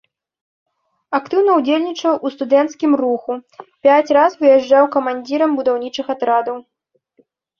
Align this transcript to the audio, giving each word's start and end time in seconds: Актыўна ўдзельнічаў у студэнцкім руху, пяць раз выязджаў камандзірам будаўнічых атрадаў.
Актыўна 1.17 1.51
ўдзельнічаў 1.57 2.13
у 2.29 2.31
студэнцкім 2.35 2.91
руху, 3.03 3.31
пяць 3.87 4.13
раз 4.19 4.31
выязджаў 4.41 4.83
камандзірам 4.97 5.51
будаўнічых 5.59 6.05
атрадаў. 6.17 6.57